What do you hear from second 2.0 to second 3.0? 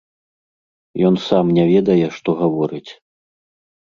што гаворыць.